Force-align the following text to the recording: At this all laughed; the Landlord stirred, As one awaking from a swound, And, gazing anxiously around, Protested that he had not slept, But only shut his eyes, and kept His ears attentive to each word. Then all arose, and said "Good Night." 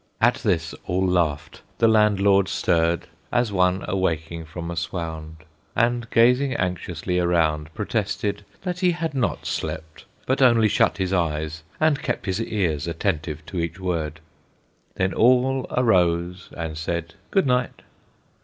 At 0.19 0.37
this 0.39 0.73
all 0.87 1.05
laughed; 1.05 1.61
the 1.77 1.87
Landlord 1.87 2.47
stirred, 2.47 3.05
As 3.31 3.51
one 3.51 3.85
awaking 3.87 4.45
from 4.45 4.71
a 4.71 4.75
swound, 4.75 5.43
And, 5.75 6.09
gazing 6.09 6.55
anxiously 6.55 7.19
around, 7.19 7.71
Protested 7.75 8.43
that 8.63 8.79
he 8.79 8.93
had 8.93 9.13
not 9.13 9.45
slept, 9.45 10.05
But 10.25 10.41
only 10.41 10.69
shut 10.69 10.97
his 10.97 11.13
eyes, 11.13 11.61
and 11.79 12.01
kept 12.01 12.25
His 12.25 12.41
ears 12.41 12.87
attentive 12.87 13.45
to 13.45 13.59
each 13.59 13.79
word. 13.79 14.21
Then 14.95 15.13
all 15.13 15.67
arose, 15.69 16.49
and 16.57 16.79
said 16.79 17.13
"Good 17.29 17.45
Night." 17.45 17.83